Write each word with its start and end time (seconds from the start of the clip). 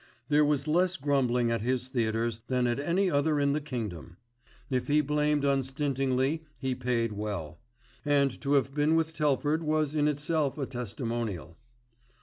There 0.29 0.43
was 0.43 0.67
less 0.67 0.97
grumbling 0.97 1.51
at 1.51 1.61
his 1.61 1.87
theatres 1.87 2.41
than 2.47 2.65
at 2.65 2.79
any 2.79 3.11
other 3.11 3.39
in 3.39 3.53
the 3.53 3.61
kingdom. 3.61 4.17
If 4.67 4.87
he 4.87 4.99
blamed 4.99 5.45
unstintingly 5.45 6.43
he 6.57 6.73
paid 6.73 7.11
well, 7.13 7.59
and 8.03 8.41
to 8.41 8.53
have 8.53 8.73
been 8.73 8.95
with 8.95 9.13
Telford 9.13 9.61
was 9.61 9.93
in 9.93 10.07
itself 10.07 10.57
a 10.57 10.65
testimonial. 10.65 11.55